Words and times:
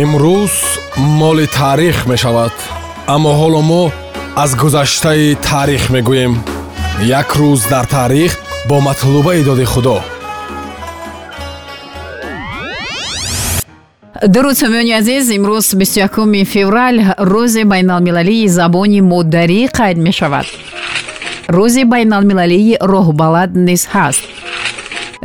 имрӯз 0.00 0.54
моли 0.96 1.46
таърих 1.46 2.06
мешавад 2.06 2.54
аммо 3.14 3.30
ҳоло 3.40 3.60
мо 3.70 3.82
аз 4.42 4.50
гузаштаи 4.56 5.34
таърих 5.48 5.84
мегӯем. 5.94 6.34
Як 7.20 7.28
рӯз 7.40 7.60
дар 7.72 7.84
таърих 7.84 8.32
бо 8.68 8.80
матлубаи 8.80 9.42
доди 9.44 9.64
худо. 9.64 10.00
Дуруд 14.34 14.56
сомиёни 14.62 14.92
азиз 15.00 15.24
имрӯз 15.36 15.66
21 15.74 16.44
феврал 16.44 16.96
рӯзи 17.32 17.64
байналмилалии 17.64 18.48
забони 18.48 19.00
модарӣ 19.00 19.60
қайд 19.78 19.98
мешавад? 20.08 20.46
Рӯзи 21.56 21.84
байналмилалии 21.92 22.78
роҳбалад 22.92 23.50
низ 23.68 23.82
ҳаст. 23.92 24.24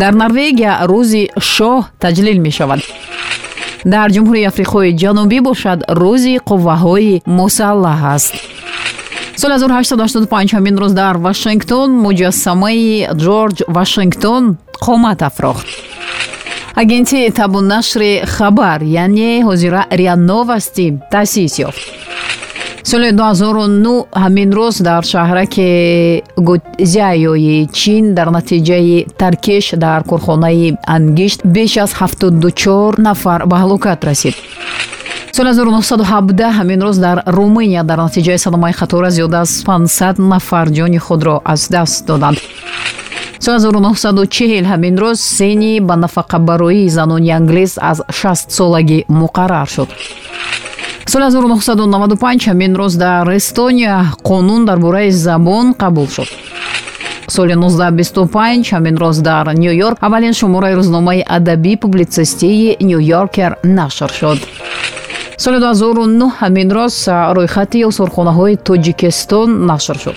Дар 0.00 0.12
норвегия 0.22 0.72
рӯзи 0.92 1.22
шоҳ 1.54 1.78
таҷлил 2.02 2.38
мешавад 2.46 2.80
дар 3.94 4.08
ҷумҳурии 4.14 4.48
африқои 4.52 4.96
ҷанубӣ 5.02 5.38
бошад 5.48 5.78
рӯзи 6.02 6.34
қувваҳои 6.48 7.20
мусаллаҳ 7.38 8.00
аст. 8.14 8.34
Соли 9.40 9.54
1885 9.54 10.54
ҳамин 10.56 10.74
рӯз 10.82 10.92
дар 11.02 11.14
вашингтон 11.26 11.88
муҷассамаи 12.04 13.06
ҷорҷ 13.24 13.56
вашингтон 13.76 14.42
қомат 14.84 15.20
афрохт. 15.28 15.66
Агентии 16.82 17.30
табунашри 17.38 18.12
хабар 18.34 18.80
яъне 19.04 19.30
ҳозира 19.48 19.82
риа 19.98 20.16
новости 20.30 20.86
таъсис 21.12 21.54
ёфт 21.68 21.82
соли 22.90 23.12
2009 23.12 24.06
ҳамин 24.22 24.50
рӯз 24.58 24.76
дар 24.88 25.02
шаҳраки 25.12 25.68
гутзяёи 26.48 27.68
чин 27.78 28.04
дар 28.14 28.28
натиҷаи 28.36 29.06
таркиш 29.20 29.64
дар 29.84 30.00
корхонаи 30.10 30.76
ангишт 30.96 31.40
беш 31.44 31.72
аз 31.84 31.92
74 31.92 32.98
нафар 32.98 33.40
ба 33.46 33.56
ҳалокат 33.62 34.04
расид. 34.08 34.34
Соли 35.36 35.50
1917 35.52 36.50
ҳамин 36.58 36.80
рӯз 36.86 36.96
дар 37.06 37.16
румыния 37.26 37.82
дар 37.84 37.98
натиҷаи 38.06 38.38
садамаи 38.38 38.72
қатора 38.80 39.10
зиёда 39.16 39.40
аз 39.44 39.50
500 39.66 40.18
нафар 40.32 40.66
ҷони 40.68 40.98
худро 40.98 41.40
аз 41.44 41.68
даст 41.68 42.06
доданд. 42.06 42.38
Соли 43.40 43.58
1940 43.58 44.64
ҳамин 44.72 44.94
рӯз 45.02 45.18
сенни 45.36 45.80
ба 45.80 45.94
нафақабароии 46.04 46.88
занони 46.88 47.30
англис 47.30 47.72
аз 47.80 47.98
60 48.08 48.50
солагӣ 48.56 48.98
муқаррар 49.08 49.68
шуд 49.74 49.88
соли 51.08 51.24
1995 51.24 52.48
ҳамин 52.48 52.76
рӯз 52.76 52.96
дар 52.96 53.28
эстония 53.36 54.12
қонун 54.22 54.66
дар 54.66 54.78
бораи 54.78 55.10
забон 55.10 55.72
қабул 55.72 56.08
шуд. 56.08 56.28
соли 57.28 57.54
1925 57.54 58.72
ҳамин 58.72 58.96
рӯз 58.98 59.22
дар 59.22 59.46
ню 59.54 59.72
йорк 59.72 59.98
аввалин 60.00 60.32
шумораи 60.32 60.74
рӯзномаи 60.74 61.24
адабӣ 61.36 61.76
публитсистии 61.76 62.76
ню 62.80 62.98
йоркер 63.00 63.56
нашр 63.64 64.10
шуд. 64.18 64.38
соли 65.38 65.58
2009 65.58 66.32
ҳамин 66.40 66.68
рӯз 66.76 66.94
рӯйхати 67.36 67.86
осорхонаҳои 67.90 68.56
тоҷикистон 68.66 69.66
нашр 69.66 69.96
шуд 70.04 70.16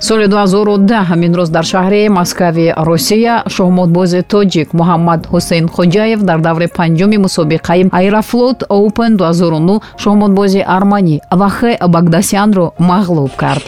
соли 0.00 0.26
2010 0.28 1.04
ҳамин 1.10 1.32
рӯз 1.34 1.50
дар 1.50 1.64
шаҳри 1.64 2.08
москави 2.08 2.74
русия 2.88 3.34
шоҳмотбози 3.54 4.20
тоҷик 4.32 4.68
муҳаммад 4.80 5.20
ҳусейн 5.32 5.66
хоҷаев 5.74 6.20
дар 6.28 6.38
даври 6.48 6.66
панҷуми 6.78 7.18
мусобиқаи 7.26 7.88
аэрофлот 7.98 8.58
опен 8.68 9.12
2009 9.16 9.80
шоҳмотбози 10.02 10.60
арманӣ 10.76 11.16
вахе 11.40 11.72
багдасянро 11.94 12.66
мағлуб 12.90 13.32
кард. 13.42 13.64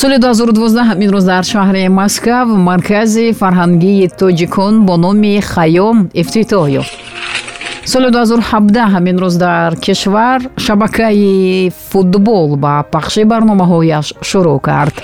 Соли 0.00 0.18
2012 0.18 0.82
ҳамин 0.90 1.10
рӯз 1.14 1.24
дар 1.32 1.44
шаҳри 1.52 1.88
москав 1.88 2.46
маркази 2.48 3.26
фарҳангии 3.40 4.10
тоҷикон 4.20 4.74
бо 4.86 4.94
номи 4.96 5.34
хаём 5.52 5.96
ифтитоҳ 6.20 6.66
ёфт 6.80 6.94
соли 7.92 8.08
2017 8.10 8.92
ҳамин 8.94 9.16
рӯз 9.18 9.36
дар 9.38 9.76
кишвар 9.76 10.40
шабакаи 10.64 11.70
футбол 11.90 12.56
ба 12.56 12.84
пахши 12.92 13.22
барномаҳояш 13.32 14.06
шурӯъ 14.28 14.58
кард 14.68 14.94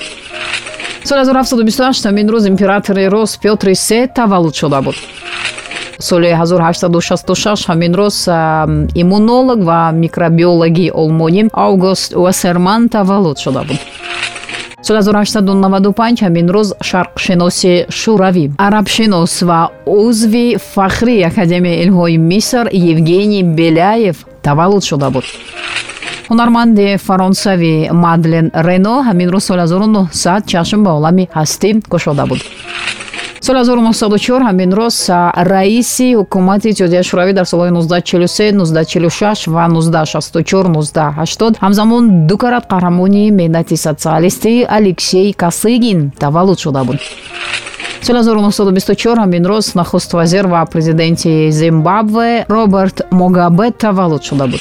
соли 1.06 1.20
1728 1.20 2.06
ҳамин 2.06 2.28
рӯз 2.28 2.48
императори 2.48 3.06
рус 3.10 3.38
петри 3.38 3.74
се 3.74 4.06
таваллуд 4.06 4.54
шуда 4.54 4.82
буд. 4.82 4.94
Соли 5.98 6.30
1866 6.34 7.68
ҳамин 7.68 7.92
рӯз 7.94 8.16
иммунолог 8.94 9.60
ва 9.64 9.92
микробиологи 9.92 10.90
олмонӣ 10.90 11.42
август 11.52 12.12
вассерман 12.14 12.88
таваллуд 12.88 13.38
шуда 13.38 13.62
буд. 13.68 13.78
Соли 14.82 14.98
1895 14.98 16.22
ҳамин 16.22 16.46
рӯз 16.54 16.68
шарқшиноси 16.88 17.86
шӯравӣ 18.00 18.44
арабшинос 18.58 19.42
ва 19.42 19.70
узви 19.86 20.56
фахрии 20.74 21.22
академияи 21.22 21.82
илмҳои 21.84 22.16
миср 22.16 22.64
евгений 22.72 23.42
беляев 23.42 24.16
таваллуд 24.42 24.84
шуда 24.84 25.10
буд 25.10 25.24
ҳунарманди 26.30 26.86
фаронсавӣ 27.06 27.74
мадлен 28.04 28.46
рено 28.66 28.96
ҳамин 29.08 29.28
рӯз 29.34 29.44
соли 29.48 29.64
1900 29.66 30.46
чашм 30.52 30.80
ба 30.86 30.90
олами 30.98 31.24
ҳастӣ 31.38 31.70
кушода 31.92 32.24
буд. 32.26 32.40
соли 33.46 33.58
1904 33.58 34.42
ҳамин 34.48 34.70
рӯз 34.78 34.96
раиси 35.52 36.08
ҳукумати 36.20 36.66
иттиҳодияи 36.72 37.04
шӯравӣ 37.08 37.32
дар 37.38 37.46
солҳои 37.52 37.70
1943 37.70 38.52
1946 38.52 39.48
ва 39.54 39.64
1964 39.68 40.68
1980 40.68 41.58
ҳамзамон 41.64 42.26
ду 42.28 42.36
карат 42.42 42.64
қаҳрамони 42.72 43.30
меҳнати 43.30 43.76
социалистӣ 43.86 44.52
алексей 44.78 45.28
косыгин 45.42 46.10
таваллуд 46.22 46.58
шуда 46.58 46.84
буд. 46.84 46.98
соли 48.06 48.18
1924 48.18 49.18
ҳамин 49.24 49.44
рӯз 49.50 49.66
нахуст 49.78 50.12
вазир 50.12 50.44
ва 50.46 50.60
президенти 50.72 51.50
зимбабве 51.50 52.46
роберт 52.48 52.96
могабе 53.10 53.66
таваллуд 53.70 54.22
шуда 54.28 54.46
буд 54.46 54.60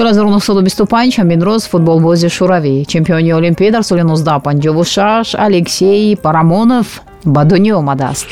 соли 0.00 0.12
1925 0.14 1.18
ҳамин 1.20 1.40
рӯз 1.48 1.62
футболбози 1.72 2.28
шӯравӣ. 2.36 2.84
Чемпиони 2.92 3.30
олимпия 3.40 3.70
дар 3.72 3.82
соли 3.82 4.02
1956 4.02 5.34
алексей 5.38 6.16
парамонов 6.16 7.02
ба 7.24 7.44
дунё 7.44 7.74
омадааст. 7.82 8.26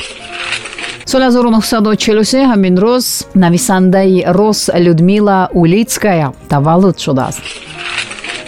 Соли 1.05 1.23
1943 1.23 2.45
ҳамин 2.51 2.75
рӯз 2.85 3.05
нависандаи 3.35 4.25
рус 4.37 4.69
людмила 4.85 5.49
улицкая 5.53 6.33
таваллуд 6.49 6.97
шудааст. 6.99 7.43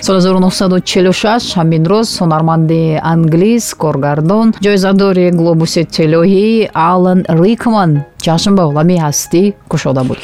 Соли 0.02 0.20
1946 0.20 1.56
ҳамин 1.58 1.84
рӯз 1.92 2.08
ҳунарманди 2.22 3.00
англис 3.14 3.66
коргардон 3.84 4.48
ҷоизадори 4.66 5.30
глобуси 5.40 5.82
тиллоҳӣ 5.96 6.70
алан 6.74 7.20
рикман 7.42 7.92
ҷашн 8.26 8.54
ба 8.58 8.64
олами 8.70 8.98
ҳастӣ 9.06 9.44
кушода 9.72 10.04
буд 10.10 10.20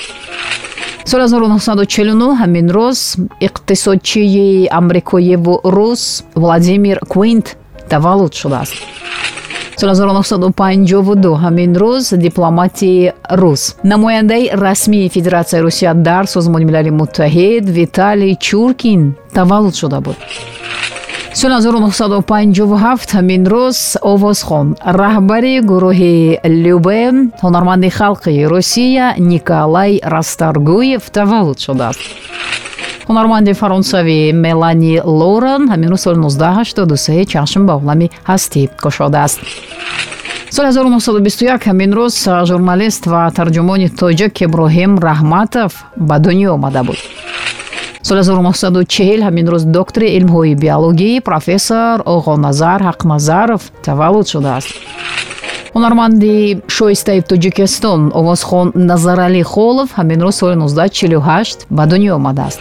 соли 1.07 1.23
1949 1.23 2.35
ҳамин 2.41 2.68
рӯз 2.78 3.00
иқтисодчии 3.47 4.68
амрикоеву 4.79 5.56
рус 5.63 6.23
владимир 6.35 6.97
квинт 7.13 7.47
таваллуд 7.90 8.34
шудааст. 8.34 8.73
соли 9.79 9.91
1952 9.91 11.35
ҳамин 11.44 11.72
рӯз 11.84 12.18
дипломати 12.18 13.13
рус. 13.31 13.75
Намояндаи 13.84 14.50
расмии 14.66 15.09
федератсияи 15.09 15.62
русия 15.62 15.94
дар 15.94 16.28
созмони 16.28 16.66
милали 16.66 16.90
муттаҳид 16.90 17.63
виталий 17.79 18.35
чуркин 18.47 19.16
таваллуд 19.34 19.75
шуда 19.75 20.00
буд 20.01 20.18
соли 21.38 21.53
1957 21.53 23.14
ҳамин 23.14 23.44
рӯз 23.53 23.80
овозхон 24.02 24.68
раҳбари 25.02 25.53
гурӯҳи 25.72 26.18
любе 26.66 27.02
ҳунарманди 27.44 27.90
халқи 28.00 28.34
русия 28.53 29.08
николай 29.34 29.92
расторгуев 30.16 31.03
таваллуд 31.18 31.59
шудааст. 31.66 32.02
Ҳунарманди 33.09 33.53
фаронсавӣ 33.62 34.20
мелани 34.46 34.96
лорен 35.20 35.64
ҳамин 35.72 35.90
рӯз 35.94 36.02
соли 36.06 36.18
1983 36.18 37.25
чашм 37.34 37.62
ба 37.68 37.74
олами 37.81 38.08
ҳастӣ 38.30 38.62
кушодааст. 38.84 39.40
Соли 40.56 40.68
1921 40.68 41.62
ҳамин 41.69 41.92
рӯз 42.00 42.16
журналист 42.50 43.04
ва 43.12 43.22
тарҷумони 43.38 43.88
тоҷик 44.02 44.34
иброҳим 44.46 44.92
раҳматов 45.08 45.72
ба 45.98 46.16
дунё 46.25 46.50
омада 46.57 46.84
буд 46.88 47.00
соли 48.07 48.24
1940 48.24 49.21
ҳамин 49.27 49.48
рӯз 49.54 49.63
доктори 49.77 50.07
илмҳои 50.18 50.56
биологӣ 50.63 51.12
профессор 51.30 51.95
оғоназар 52.15 52.80
ҳақназаров 52.89 53.62
таваллуд 53.88 54.27
шудааст. 54.33 54.71
Ҳунарманди 55.75 56.36
шоистаи 56.77 57.19
тоҷикистон 57.31 58.01
овозхон 58.19 58.68
назаралӣ 58.92 59.44
холов 59.54 59.89
ҳамин 60.00 60.19
рӯз 60.25 60.36
соли 60.42 60.56
1948 60.56 61.68
ба 61.77 61.83
дунё 61.92 62.12
омадааст. 62.19 62.59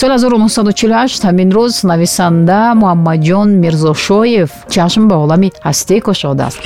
Соли 0.00 0.12
1948 0.12 1.24
ҳамин 1.28 1.48
рӯз 1.56 1.74
нависанда 1.90 2.60
муҳаммадҷон 2.80 3.48
мирзошоев 3.62 4.50
чашм 4.74 5.02
ба 5.10 5.16
олами 5.24 5.48
ҳастӣ 5.66 5.96
кушодааст 6.06 6.60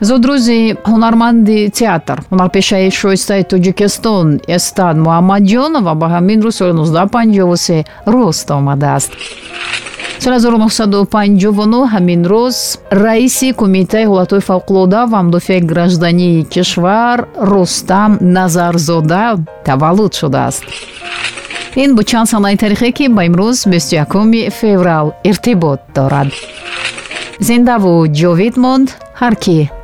зудрӯзи 0.00 0.60
ҳунарманди 0.90 1.70
театр 1.78 2.16
ҳунарпешаи 2.30 2.90
шоистаи 3.00 3.42
тоҷикистон 3.52 4.26
эстад 4.56 4.96
муҳаммадҷонова 5.06 5.92
ба 6.00 6.06
ҳамин 6.14 6.38
рӯз 6.44 6.54
соли 6.58 6.72
1953 6.72 7.84
рост 8.14 8.46
омадааст. 8.50 9.12
Соли 10.22 10.38
1959 10.40 11.86
ҳамин 11.94 12.20
рӯз 12.32 12.56
раиси 13.04 13.48
кумитаи 13.60 14.04
ҳолатҳои 14.10 14.46
фавқулода 14.48 15.00
ва 15.12 15.20
мудофиаи 15.26 15.60
граждании 15.72 16.44
кишвар 16.54 17.18
рустам 17.50 18.10
назарзода 18.36 19.24
таваллуд 19.66 20.12
шудааст. 20.20 20.64
Ин 21.82 21.90
бо 21.96 22.02
чанд 22.10 22.28
санаи 22.28 22.56
таърихе 22.56 22.90
ки 22.92 23.08
ба 23.08 23.22
имрӯз 23.28 23.56
21 23.66 24.50
феврал 24.50 25.06
иртибот 25.24 25.80
дорад. 25.94 26.28
Зиндаву 27.40 27.92
ҷовид 28.20 28.54
монд 28.64 28.88
ҳар 29.20 29.34
ки 29.44 29.58